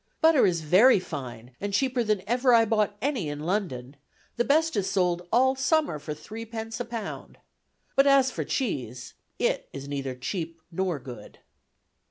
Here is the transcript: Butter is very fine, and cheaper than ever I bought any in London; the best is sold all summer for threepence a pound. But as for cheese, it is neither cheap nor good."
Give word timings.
Butter 0.19 0.47
is 0.47 0.61
very 0.61 0.99
fine, 0.99 1.51
and 1.61 1.75
cheaper 1.75 2.03
than 2.03 2.23
ever 2.25 2.55
I 2.55 2.65
bought 2.65 2.97
any 3.03 3.29
in 3.29 3.41
London; 3.41 3.95
the 4.35 4.43
best 4.43 4.75
is 4.75 4.89
sold 4.89 5.27
all 5.31 5.55
summer 5.55 5.99
for 5.99 6.15
threepence 6.15 6.79
a 6.79 6.85
pound. 6.85 7.37
But 7.95 8.07
as 8.07 8.31
for 8.31 8.43
cheese, 8.43 9.13
it 9.37 9.69
is 9.71 9.87
neither 9.87 10.15
cheap 10.15 10.59
nor 10.71 10.97
good." 10.97 11.37